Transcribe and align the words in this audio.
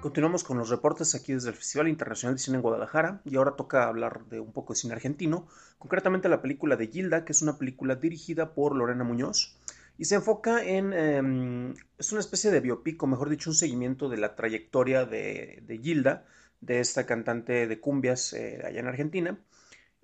Continuamos 0.00 0.44
con 0.44 0.56
los 0.56 0.70
reportes 0.70 1.14
aquí 1.14 1.34
desde 1.34 1.50
el 1.50 1.54
Festival 1.54 1.88
Internacional 1.88 2.36
de 2.36 2.38
Cine 2.38 2.56
en 2.56 2.62
Guadalajara 2.62 3.20
y 3.26 3.36
ahora 3.36 3.56
toca 3.56 3.86
hablar 3.86 4.24
de 4.30 4.40
un 4.40 4.52
poco 4.52 4.72
de 4.72 4.78
cine 4.78 4.94
argentino, 4.94 5.46
concretamente 5.78 6.30
la 6.30 6.40
película 6.40 6.76
de 6.76 6.86
Gilda, 6.86 7.26
que 7.26 7.32
es 7.32 7.42
una 7.42 7.58
película 7.58 7.96
dirigida 7.96 8.54
por 8.54 8.74
Lorena 8.74 9.04
Muñoz 9.04 9.58
y 9.98 10.06
se 10.06 10.14
enfoca 10.14 10.64
en, 10.64 10.92
eh, 10.94 11.74
es 11.98 12.12
una 12.12 12.20
especie 12.20 12.50
de 12.50 12.60
biopic, 12.60 13.02
o 13.02 13.06
mejor 13.06 13.28
dicho, 13.28 13.50
un 13.50 13.56
seguimiento 13.56 14.08
de 14.08 14.16
la 14.16 14.34
trayectoria 14.34 15.04
de 15.04 15.80
Gilda, 15.82 16.24
de 16.60 16.80
esta 16.80 17.06
cantante 17.06 17.66
de 17.66 17.80
cumbias 17.80 18.32
eh, 18.32 18.62
allá 18.64 18.80
en 18.80 18.88
Argentina. 18.88 19.38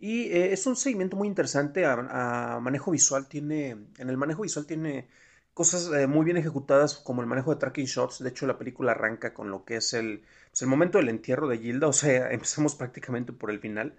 Y 0.02 0.32
eh, 0.32 0.52
es 0.52 0.66
un 0.66 0.74
seguimiento 0.74 1.16
muy 1.16 1.28
interesante 1.28 1.86
a, 1.86 2.58
manejo 2.60 2.90
visual, 2.90 3.28
tiene, 3.28 3.70
en 3.98 4.10
el 4.10 4.16
manejo 4.16 4.42
visual 4.42 4.66
tiene 4.66 5.08
cosas 5.54 5.92
eh, 5.92 6.08
muy 6.08 6.24
bien 6.24 6.36
ejecutadas 6.36 6.96
como 6.96 7.20
el 7.22 7.28
manejo 7.28 7.54
de 7.54 7.60
tracking 7.60 7.86
shots. 7.86 8.18
De 8.20 8.30
hecho, 8.30 8.48
la 8.48 8.58
película 8.58 8.90
arranca 8.92 9.32
con 9.32 9.52
lo 9.52 9.64
que 9.64 9.76
es 9.76 9.92
el, 9.94 10.24
pues 10.50 10.62
el 10.62 10.66
momento 10.66 10.98
del 10.98 11.08
entierro 11.08 11.46
de 11.46 11.58
Gilda, 11.58 11.86
o 11.88 11.92
sea, 11.92 12.32
empezamos 12.32 12.74
prácticamente 12.74 13.32
por 13.32 13.52
el 13.52 13.60
final, 13.60 13.94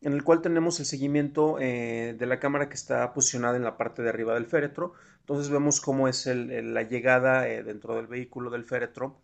en 0.00 0.14
el 0.14 0.24
cual 0.24 0.40
tenemos 0.40 0.80
el 0.80 0.86
seguimiento 0.86 1.58
eh, 1.60 2.16
de 2.18 2.26
la 2.26 2.40
cámara 2.40 2.70
que 2.70 2.74
está 2.74 3.12
posicionada 3.12 3.58
en 3.58 3.64
la 3.64 3.76
parte 3.76 4.00
de 4.00 4.08
arriba 4.08 4.32
del 4.32 4.46
féretro. 4.46 4.94
Entonces 5.20 5.50
vemos 5.50 5.82
cómo 5.82 6.08
es 6.08 6.24
la 6.26 6.82
llegada 6.82 7.42
dentro 7.42 7.94
del 7.96 8.06
vehículo 8.06 8.50
del 8.50 8.64
féretro 8.64 9.20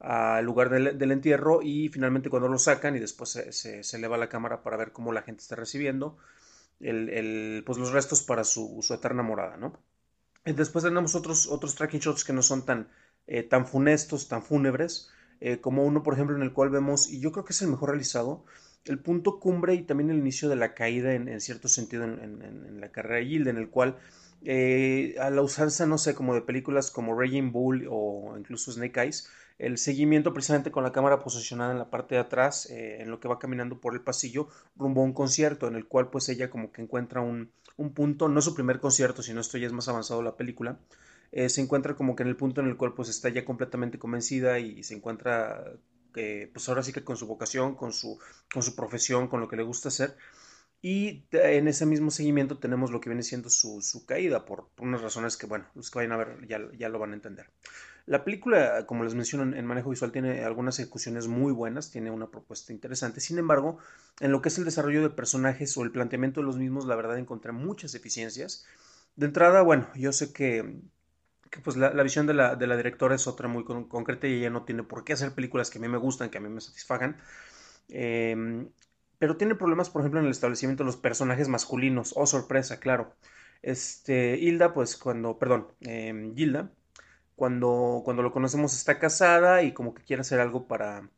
al 0.00 0.44
lugar 0.44 0.70
del, 0.70 1.12
entierro 1.12 1.60
y 1.62 1.88
finalmente 1.90 2.30
cuando 2.30 2.48
lo 2.48 2.58
sacan 2.58 2.96
y 2.96 3.00
después 3.00 3.30
se, 3.30 3.52
se, 3.52 3.96
eleva 3.96 4.16
la 4.16 4.30
cámara 4.30 4.62
para 4.62 4.78
ver 4.78 4.92
cómo 4.92 5.12
la 5.12 5.22
gente 5.22 5.42
está 5.42 5.56
recibiendo 5.56 6.16
el, 6.80 7.62
pues 7.66 7.78
los 7.78 7.92
restos 7.92 8.22
para 8.22 8.44
su, 8.44 8.78
su 8.82 8.94
eterna 8.94 9.22
morada, 9.22 9.56
¿no? 9.58 9.78
Después 10.44 10.84
tenemos 10.84 11.14
otros, 11.14 11.46
otros 11.46 11.74
tracking 11.74 12.00
shots 12.00 12.24
que 12.24 12.32
no 12.32 12.42
son 12.42 12.64
tan, 12.64 12.88
eh, 13.26 13.42
tan 13.42 13.66
funestos, 13.66 14.26
tan 14.26 14.42
fúnebres, 14.42 15.10
eh, 15.40 15.60
como 15.60 15.84
uno, 15.84 16.02
por 16.02 16.14
ejemplo, 16.14 16.34
en 16.34 16.42
el 16.42 16.54
cual 16.54 16.70
vemos, 16.70 17.10
y 17.10 17.20
yo 17.20 17.30
creo 17.30 17.44
que 17.44 17.52
es 17.52 17.60
el 17.60 17.68
mejor 17.68 17.90
realizado, 17.90 18.46
el 18.86 18.98
punto 18.98 19.38
cumbre 19.38 19.74
y 19.74 19.82
también 19.82 20.08
el 20.08 20.16
inicio 20.16 20.48
de 20.48 20.56
la 20.56 20.72
caída 20.72 21.12
en, 21.12 21.40
cierto 21.42 21.68
sentido 21.68 22.04
en, 22.04 22.18
en, 22.42 22.80
la 22.80 22.90
carrera 22.90 23.16
de 23.16 23.26
Gilda, 23.26 23.50
en 23.50 23.58
el 23.58 23.68
cual 23.68 23.98
eh, 24.42 25.16
a 25.20 25.28
la 25.28 25.42
usanza, 25.42 25.84
no 25.84 25.98
sé, 25.98 26.14
como 26.14 26.34
de 26.34 26.40
películas 26.40 26.90
como 26.90 27.18
Raging 27.18 27.52
Bull 27.52 27.86
o 27.90 28.34
incluso 28.38 28.72
Snake 28.72 28.98
Eyes, 29.02 29.28
el 29.60 29.76
seguimiento 29.76 30.32
precisamente 30.32 30.70
con 30.70 30.82
la 30.82 30.92
cámara 30.92 31.18
posicionada 31.18 31.72
en 31.72 31.78
la 31.78 31.90
parte 31.90 32.14
de 32.14 32.22
atrás, 32.22 32.68
eh, 32.70 33.02
en 33.02 33.10
lo 33.10 33.20
que 33.20 33.28
va 33.28 33.38
caminando 33.38 33.80
por 33.80 33.94
el 33.94 34.00
pasillo, 34.00 34.48
rumbo 34.74 35.02
a 35.02 35.04
un 35.04 35.12
concierto, 35.12 35.68
en 35.68 35.76
el 35.76 35.86
cual 35.86 36.08
pues 36.08 36.28
ella 36.30 36.48
como 36.48 36.72
que 36.72 36.80
encuentra 36.80 37.20
un, 37.20 37.52
un 37.76 37.92
punto, 37.92 38.28
no 38.28 38.40
su 38.40 38.54
primer 38.54 38.80
concierto, 38.80 39.22
sino 39.22 39.40
esto 39.40 39.58
ya 39.58 39.66
es 39.66 39.72
más 39.72 39.88
avanzado 39.88 40.22
la 40.22 40.36
película, 40.36 40.78
eh, 41.30 41.48
se 41.50 41.60
encuentra 41.60 41.94
como 41.94 42.16
que 42.16 42.22
en 42.22 42.30
el 42.30 42.36
punto 42.36 42.60
en 42.60 42.68
el 42.68 42.76
cual 42.76 42.94
pues 42.94 43.08
está 43.10 43.28
ya 43.28 43.44
completamente 43.44 43.98
convencida 43.98 44.58
y 44.58 44.82
se 44.82 44.94
encuentra 44.94 45.62
eh, 46.16 46.50
pues 46.52 46.68
ahora 46.68 46.82
sí 46.82 46.92
que 46.92 47.04
con 47.04 47.16
su 47.16 47.26
vocación, 47.26 47.74
con 47.74 47.92
su, 47.92 48.18
con 48.52 48.62
su 48.62 48.74
profesión, 48.74 49.28
con 49.28 49.40
lo 49.40 49.48
que 49.48 49.56
le 49.56 49.62
gusta 49.62 49.88
hacer. 49.88 50.16
Y 50.82 51.26
en 51.32 51.68
ese 51.68 51.84
mismo 51.84 52.10
seguimiento 52.10 52.58
tenemos 52.58 52.90
lo 52.90 53.00
que 53.00 53.10
viene 53.10 53.22
siendo 53.22 53.50
su, 53.50 53.82
su 53.82 54.06
caída, 54.06 54.46
por, 54.46 54.70
unas 54.78 55.02
razones 55.02 55.36
que, 55.36 55.46
bueno, 55.46 55.66
los 55.74 55.90
que 55.90 55.98
vayan 55.98 56.12
a 56.12 56.16
ver 56.16 56.46
ya, 56.48 56.58
ya 56.78 56.88
lo 56.88 56.98
van 56.98 57.12
a 57.12 57.16
entender. 57.16 57.50
La 58.06 58.24
película, 58.24 58.86
como 58.86 59.04
les 59.04 59.14
menciono, 59.14 59.56
en 59.56 59.66
manejo 59.66 59.90
visual 59.90 60.12
tiene 60.12 60.44
algunas 60.44 60.78
ejecuciones 60.78 61.28
muy 61.28 61.52
buenas, 61.52 61.90
tiene 61.90 62.10
una 62.10 62.30
propuesta 62.30 62.72
interesante. 62.72 63.20
Sin 63.20 63.38
embargo, 63.38 63.78
en 64.20 64.32
lo 64.32 64.42
que 64.42 64.48
es 64.48 64.58
el 64.58 64.64
desarrollo 64.64 65.02
de 65.02 65.10
personajes 65.10 65.76
o 65.76 65.82
el 65.82 65.92
planteamiento 65.92 66.40
de 66.40 66.46
los 66.46 66.56
mismos, 66.58 66.86
la 66.86 66.96
verdad 66.96 67.18
encontré 67.18 67.52
muchas 67.52 67.92
deficiencias. 67.92 68.66
De 69.16 69.26
entrada, 69.26 69.62
bueno, 69.62 69.88
yo 69.94 70.12
sé 70.12 70.32
que, 70.32 70.80
pues 71.62 71.76
la, 71.76 71.90
visión 72.02 72.26
de 72.26 72.34
la, 72.34 72.56
directora 72.56 73.14
es 73.14 73.26
otra 73.26 73.48
muy 73.48 73.64
con, 73.64 73.88
concreta 73.88 74.26
y 74.26 74.34
ella 74.34 74.50
no 74.50 74.64
tiene 74.64 74.82
por 74.82 75.04
qué 75.04 75.12
hacer 75.12 75.32
películas 75.32 75.70
que 75.70 75.78
a 75.78 75.80
mí 75.80 75.88
me 75.88 75.98
gustan, 75.98 76.30
que 76.30 76.38
a 76.38 76.40
mí 76.40 76.48
me 76.48 76.60
satisfagan. 76.60 77.16
Eh, 77.88 78.66
pero 79.20 79.36
tiene 79.36 79.54
problemas, 79.54 79.90
por 79.90 80.00
ejemplo, 80.00 80.18
en 80.18 80.26
el 80.26 80.32
establecimiento 80.32 80.82
de 80.82 80.86
los 80.86 80.96
personajes 80.96 81.48
masculinos. 81.48 82.14
Oh, 82.16 82.26
sorpresa, 82.26 82.80
claro. 82.80 83.14
Este, 83.60 84.38
Hilda, 84.38 84.72
pues 84.72 84.96
cuando, 84.96 85.38
perdón, 85.38 85.68
eh, 85.82 86.32
Gilda, 86.34 86.72
cuando, 87.40 88.02
cuando 88.04 88.22
lo 88.22 88.32
conocemos 88.32 88.74
está 88.74 88.98
casada 88.98 89.62
y 89.62 89.72
como 89.72 89.94
que 89.94 90.02
quiere 90.02 90.20
hacer 90.20 90.40
algo 90.40 90.68
para, 90.68 91.08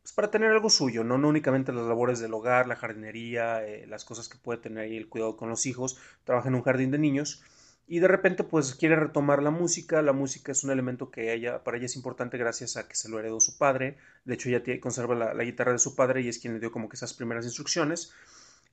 pues 0.00 0.14
para 0.14 0.30
tener 0.30 0.50
algo 0.50 0.70
suyo, 0.70 1.04
¿no? 1.04 1.18
No 1.18 1.28
únicamente 1.28 1.70
las 1.70 1.84
labores 1.84 2.18
del 2.18 2.32
hogar, 2.32 2.66
la 2.66 2.76
jardinería, 2.76 3.62
eh, 3.62 3.86
las 3.86 4.06
cosas 4.06 4.30
que 4.30 4.38
puede 4.38 4.58
tener 4.58 4.84
ahí, 4.84 4.96
el 4.96 5.10
cuidado 5.10 5.36
con 5.36 5.50
los 5.50 5.66
hijos, 5.66 5.98
trabaja 6.24 6.48
en 6.48 6.54
un 6.54 6.62
jardín 6.62 6.90
de 6.92 6.98
niños 6.98 7.42
y 7.86 7.98
de 7.98 8.08
repente 8.08 8.42
pues 8.42 8.74
quiere 8.74 8.96
retomar 8.96 9.42
la 9.42 9.50
música, 9.50 10.00
la 10.00 10.14
música 10.14 10.50
es 10.50 10.64
un 10.64 10.70
elemento 10.70 11.10
que 11.10 11.34
ella, 11.34 11.62
para 11.62 11.76
ella 11.76 11.84
es 11.84 11.96
importante 11.96 12.38
gracias 12.38 12.78
a 12.78 12.88
que 12.88 12.94
se 12.94 13.10
lo 13.10 13.18
heredó 13.18 13.38
su 13.38 13.58
padre, 13.58 13.98
de 14.24 14.32
hecho 14.32 14.48
ella 14.48 14.62
conserva 14.80 15.14
la, 15.14 15.34
la, 15.34 15.44
guitarra 15.44 15.72
de 15.72 15.78
su 15.78 15.94
padre 15.94 16.22
y 16.22 16.28
es 16.28 16.38
quien 16.38 16.54
le 16.54 16.60
dio 16.60 16.72
como 16.72 16.88
que 16.88 16.96
esas 16.96 17.12
primeras 17.12 17.44
instrucciones. 17.44 18.14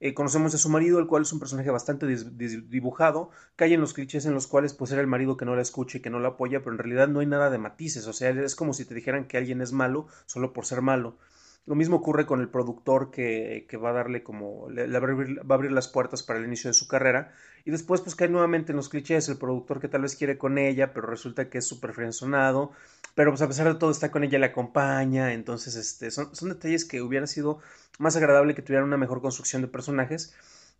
Eh, 0.05 0.13
conocemos 0.13 0.53
a 0.53 0.57
su 0.57 0.67
marido, 0.67 0.99
el 0.99 1.07
cual 1.07 1.21
es 1.21 1.31
un 1.31 1.39
personaje 1.39 1.71
bastante 1.71 2.05
dibujado, 2.05 3.29
cae 3.55 3.73
en 3.73 3.79
los 3.79 3.93
clichés 3.93 4.25
en 4.25 4.33
los 4.33 4.47
cuales 4.47 4.73
pues 4.73 4.91
era 4.91 4.99
el 4.99 5.07
marido 5.07 5.37
que 5.37 5.45
no 5.45 5.55
la 5.55 5.61
escucha 5.61 5.97
y 5.97 6.01
que 6.01 6.09
no 6.09 6.19
la 6.19 6.27
apoya, 6.27 6.59
pero 6.59 6.73
en 6.73 6.79
realidad 6.79 7.07
no 7.07 7.21
hay 7.21 7.25
nada 7.25 7.49
de 7.49 7.57
matices, 7.57 8.05
o 8.05 8.11
sea, 8.11 8.31
es 8.31 8.57
como 8.57 8.73
si 8.73 8.83
te 8.83 8.95
dijeran 8.95 9.29
que 9.29 9.37
alguien 9.37 9.61
es 9.61 9.71
malo 9.71 10.07
solo 10.25 10.51
por 10.51 10.65
ser 10.65 10.81
malo. 10.81 11.19
Lo 11.65 11.75
mismo 11.75 11.95
ocurre 11.95 12.25
con 12.25 12.41
el 12.41 12.49
productor 12.49 13.11
que, 13.11 13.65
que 13.69 13.77
va 13.77 13.91
a 13.91 13.93
darle 13.93 14.23
como, 14.23 14.69
le, 14.69 14.89
le 14.89 14.99
va, 14.99 15.07
a 15.07 15.11
abrir, 15.11 15.39
va, 15.39 15.55
a 15.55 15.57
abrir, 15.57 15.71
las 15.71 15.87
puertas 15.87 16.21
para 16.21 16.37
el 16.37 16.45
inicio 16.45 16.69
de 16.69 16.73
su 16.73 16.89
carrera. 16.89 17.31
Y 17.63 17.71
después 17.71 18.01
pues 18.01 18.15
cae 18.15 18.27
nuevamente 18.27 18.73
en 18.73 18.75
los 18.75 18.89
clichés. 18.89 19.29
El 19.29 19.37
productor 19.37 19.79
que 19.79 19.87
tal 19.87 20.01
vez 20.01 20.17
quiere 20.17 20.37
con 20.37 20.57
ella, 20.57 20.93
pero 20.93 21.07
resulta 21.07 21.49
que 21.49 21.59
es 21.59 21.65
súper 21.65 21.93
frenzonado, 21.93 22.73
pero 23.15 23.31
pues 23.31 23.41
a 23.41 23.47
pesar 23.47 23.67
de 23.67 23.75
todo 23.75 23.91
está 23.91 24.11
con 24.11 24.23
ella, 24.23 24.39
la 24.39 24.47
acompaña, 24.47 25.33
entonces 25.33 25.75
este, 25.75 26.11
son, 26.11 26.35
son 26.35 26.49
detalles 26.49 26.85
que 26.85 27.01
hubiera 27.01 27.27
sido 27.27 27.59
más 27.99 28.15
agradable 28.15 28.55
que 28.55 28.61
tuvieran 28.61 28.87
una 28.87 28.97
mejor 28.97 29.21
construcción 29.21 29.61
de 29.61 29.67
personajes. 29.67 30.35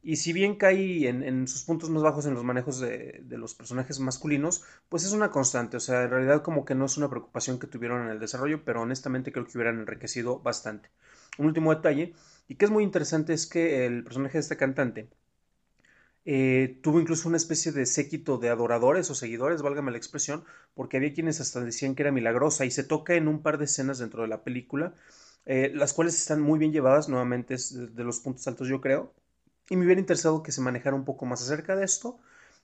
Y 0.05 0.17
si 0.17 0.33
bien 0.33 0.57
cae 0.57 1.07
en, 1.07 1.23
en, 1.23 1.47
sus 1.47 1.63
puntos 1.63 1.89
más 1.89 2.03
bajos 2.03 2.25
en 2.25 2.33
los 2.33 2.44
manejos 2.44 2.79
de, 2.79 3.21
de, 3.23 3.38
los 3.38 3.55
personajes 3.55 3.99
masculinos, 4.01 4.63
pues 4.89 5.05
es 5.05 5.13
una 5.13 5.31
constante. 5.31 5.77
O 5.77 5.79
sea, 5.79 6.03
en 6.03 6.09
realidad 6.09 6.41
como 6.41 6.66
que 6.66 6.75
no 6.75 6.85
es 6.85 6.97
una 6.97 7.09
preocupación 7.09 7.57
que 7.57 7.67
tuvieron 7.67 8.03
en 8.03 8.09
el 8.09 8.19
desarrollo, 8.19 8.65
pero 8.65 8.81
honestamente 8.81 9.31
creo 9.31 9.45
que 9.45 9.57
hubieran 9.57 9.79
enriquecido 9.79 10.39
bastante. 10.39 10.89
Un 11.38 11.45
último 11.45 11.73
detalle, 11.73 12.13
y 12.50 12.55
que 12.55 12.65
es 12.65 12.71
muy 12.71 12.83
interesante, 12.83 13.33
es 13.33 13.47
que 13.47 13.85
el 13.85 14.03
personaje 14.03 14.33
de 14.33 14.41
esta 14.41 14.57
cantante 14.57 15.09
eh, 16.25 16.79
tuvo 16.81 17.01
incluso 17.01 17.28
una 17.28 17.38
especie 17.38 17.72
de 17.72 17.85
séquito 17.85 18.38
de 18.38 18.50
adoradores 18.50 19.09
o 19.09 19.16
seguidores, 19.16 19.61
válgame 19.61 19.91
la 19.91 19.97
expresión, 19.97 20.44
porque 20.73 20.97
había 20.97 21.13
quienes 21.13 21.41
hasta 21.41 21.61
decían 21.61 21.95
que 21.95 22.03
era 22.03 22.11
milagrosa 22.11 22.66
y 22.66 22.72
se 22.72 22.84
toca 22.84 23.16
en 23.16 23.28
un 23.28 23.41
par 23.41 23.57
de 23.57 23.66
escenas 23.66 24.00
dentro 24.00 24.22
de 24.23 24.29
la 24.29 24.44
película, 24.44 24.94
eh, 25.45 25.72
las 25.73 25.94
cuales 25.94 26.17
están 26.17 26.41
muy 26.41 26.59
bien 26.59 26.72
llevadas, 26.72 27.09
nuevamente 27.09 27.56
de 27.71 28.03
los 28.03 28.19
puntos 28.19 28.47
altos 28.47 28.68
yo 28.68 28.80
creo, 28.81 29.13
y 29.69 29.75
me 29.75 29.86
hubiera 29.86 30.01
interesado 30.01 30.44
que 30.44 30.51
se 30.51 30.62
manejara 30.62 30.95
un 30.95 31.06
poco 31.06 31.25
más 31.25 31.42
acerca 31.42 31.75
de 31.75 31.86
esto, 31.86 32.19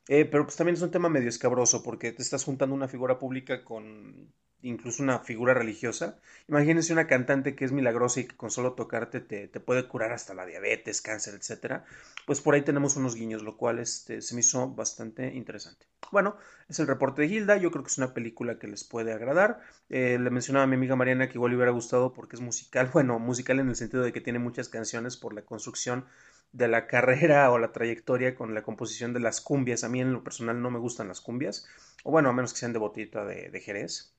eh, 0.08 0.26
pero 0.26 0.46
pues 0.46 0.56
también 0.56 0.76
es 0.76 0.82
un 0.82 0.92
tema 0.92 1.10
medio 1.10 1.30
escabroso 1.30 1.84
porque 1.84 2.12
te 2.12 2.22
estás 2.24 2.44
juntando 2.44 2.76
una 2.76 2.88
figura 2.88 3.20
pública 3.20 3.64
con 3.64 4.34
incluso 4.62 5.04
una 5.04 5.20
figura 5.20 5.54
religiosa. 5.54 6.20
Imagínense 6.48 6.94
una 6.94 7.08
cantante 7.08 7.56
que 7.56 7.66
es 7.66 7.72
milagrosa 7.72 8.22
y 8.22 8.26
que 8.26 8.36
con 8.36 8.52
solo 8.52 8.74
tocarte 8.74 9.20
te, 9.22 9.48
te 9.48 9.60
puede 9.60 9.88
curar 9.88 10.12
hasta 10.12 10.34
la 10.34 10.46
diabetes, 10.46 11.02
cáncer, 11.02 11.36
etcétera. 11.36 11.86
Pues 12.26 12.42
por 12.42 12.56
ahí 12.56 12.62
tenemos 12.62 12.96
unos 12.96 13.16
guiños, 13.16 13.44
lo 13.44 13.58
cual 13.58 13.80
este, 13.80 14.22
se 14.22 14.34
me 14.36 14.42
hizo 14.42 14.70
bastante 14.70 15.34
interesante. 15.34 15.86
Bueno, 16.12 16.38
es 16.68 16.80
el 16.80 16.88
reporte 16.88 17.22
de 17.22 17.30
Gilda. 17.30 17.58
Yo 17.58 17.72
creo 17.72 17.84
que 17.84 17.90
es 17.90 17.98
una 17.98 18.14
película 18.14 18.58
que 18.58 18.68
les 18.68 18.84
puede 18.84 19.14
agradar. 19.14 19.62
Eh, 19.90 20.18
le 20.20 20.30
mencionaba 20.30 20.64
a 20.64 20.68
mi 20.68 20.76
amiga 20.76 20.96
Mariana 20.96 21.28
que 21.28 21.36
igual 21.36 21.52
le 21.52 21.58
hubiera 21.58 21.72
gustado 21.72 22.14
porque 22.14 22.36
es 22.36 22.42
musical. 22.42 22.90
Bueno, 23.00 23.20
musical 23.20 23.60
en 23.60 23.70
el 23.70 23.76
sentido 23.76 24.04
de 24.04 24.12
que 24.12 24.22
tiene 24.22 24.40
muchas 24.40 24.70
canciones 24.70 25.16
por 25.18 25.34
la 25.34 25.44
construcción 25.44 26.06
de 26.52 26.68
la 26.68 26.88
carrera 26.88 27.50
o 27.52 27.60
la 27.60 27.72
trayectoria 27.72 28.36
con 28.36 28.56
la 28.56 28.64
composición 28.64 29.14
de 29.14 29.20
las 29.20 29.40
cumbias. 29.40 29.84
A 29.84 29.90
mí 29.90 30.02
en 30.02 30.12
lo 30.12 30.24
personal 30.24 30.62
no 30.62 30.72
me 30.72 30.80
gustan 30.80 31.08
las 31.08 31.22
cumbias, 31.22 31.68
o 32.04 32.12
bueno, 32.12 32.30
a 32.30 32.34
menos 32.34 32.54
que 32.54 32.60
sean 32.60 32.74
de 32.74 32.80
botita 32.80 33.24
de 33.26 33.62
Jerez. 33.62 34.14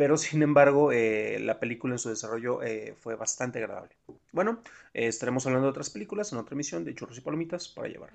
Pero 0.00 0.16
sin 0.16 0.40
embargo 0.40 0.92
eh, 0.92 1.38
la 1.40 1.60
película 1.60 1.92
en 1.92 1.98
su 1.98 2.08
desarrollo 2.08 2.62
eh, 2.62 2.94
fue 2.98 3.16
bastante 3.16 3.58
agradable. 3.58 3.90
Bueno, 4.32 4.62
eh, 4.94 5.08
estaremos 5.08 5.44
hablando 5.44 5.66
de 5.66 5.72
otras 5.72 5.90
películas 5.90 6.32
en 6.32 6.38
otra 6.38 6.54
emisión 6.54 6.86
de 6.86 6.94
Churros 6.94 7.18
y 7.18 7.20
Palomitas 7.20 7.68
para 7.68 7.88
llevar. 7.88 8.08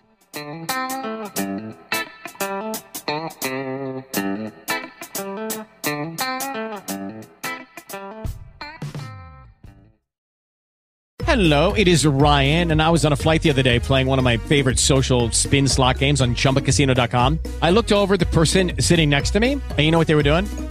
Hello, 11.28 11.74
it 11.74 11.88
is 11.88 12.04
Ryan, 12.04 12.72
and 12.72 12.82
I 12.82 12.90
was 12.90 13.06
on 13.06 13.14
a 13.14 13.16
flight 13.16 13.44
the 13.44 13.52
other 13.52 13.62
day 13.62 13.80
playing 13.80 14.08
one 14.08 14.18
of 14.18 14.26
my 14.26 14.38
favorite 14.38 14.80
social 14.80 15.30
spin 15.32 15.68
slot 15.68 16.00
games 16.00 16.20
on 16.20 16.34
chumbacasino.com. 16.34 17.38
I 17.62 17.70
looked 17.70 17.92
over 17.92 18.18
the 18.18 18.26
person 18.28 18.72
sitting 18.80 19.12
next 19.12 19.34
to 19.34 19.40
me, 19.40 19.52
and 19.52 19.80
you 19.80 19.92
know 19.92 20.00
what 20.00 20.08
they 20.08 20.16
were 20.16 20.24
doing? 20.24 20.48